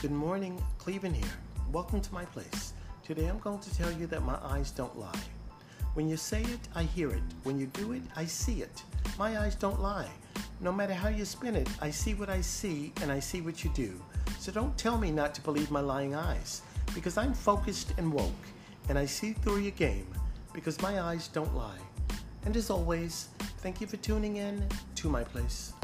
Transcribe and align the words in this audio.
Good 0.00 0.12
morning, 0.12 0.58
Clevin 0.78 1.14
here. 1.14 1.34
Welcome 1.70 2.00
to 2.00 2.14
my 2.14 2.24
place. 2.24 2.72
Today 3.04 3.26
I'm 3.26 3.38
going 3.38 3.58
to 3.58 3.76
tell 3.76 3.92
you 3.92 4.06
that 4.06 4.22
my 4.22 4.38
eyes 4.42 4.70
don't 4.70 4.98
lie. 4.98 5.20
When 5.92 6.08
you 6.08 6.16
say 6.16 6.40
it, 6.40 6.60
I 6.74 6.84
hear 6.84 7.10
it. 7.10 7.22
When 7.42 7.60
you 7.60 7.66
do 7.66 7.92
it, 7.92 8.00
I 8.16 8.24
see 8.24 8.62
it. 8.62 8.82
My 9.18 9.38
eyes 9.38 9.56
don't 9.56 9.78
lie. 9.82 10.08
No 10.58 10.72
matter 10.72 10.94
how 10.94 11.10
you 11.10 11.26
spin 11.26 11.54
it, 11.54 11.68
I 11.82 11.90
see 11.90 12.14
what 12.14 12.30
I 12.30 12.40
see 12.40 12.94
and 13.02 13.12
I 13.12 13.18
see 13.20 13.42
what 13.42 13.62
you 13.62 13.68
do. 13.74 13.92
So 14.38 14.50
don't 14.50 14.74
tell 14.78 14.96
me 14.96 15.10
not 15.10 15.34
to 15.34 15.42
believe 15.42 15.70
my 15.70 15.80
lying 15.80 16.14
eyes, 16.14 16.62
because 16.94 17.18
I'm 17.18 17.34
focused 17.34 17.92
and 17.98 18.10
woke, 18.10 18.46
and 18.88 18.98
I 18.98 19.04
see 19.04 19.34
through 19.34 19.58
your 19.58 19.72
game, 19.72 20.06
because 20.54 20.80
my 20.80 20.98
eyes 21.02 21.28
don't 21.28 21.54
lie. 21.54 21.82
And 22.46 22.56
as 22.56 22.70
always, 22.70 23.28
thank 23.58 23.82
you 23.82 23.86
for 23.86 23.98
tuning 23.98 24.36
in 24.36 24.66
to 24.94 25.10
my 25.10 25.24
place. 25.24 25.74